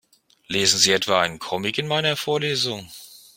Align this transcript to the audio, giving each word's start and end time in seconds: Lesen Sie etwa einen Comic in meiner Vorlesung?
Lesen 0.47 0.79
Sie 0.79 0.93
etwa 0.93 1.21
einen 1.21 1.37
Comic 1.37 1.77
in 1.77 1.85
meiner 1.87 2.17
Vorlesung? 2.17 2.89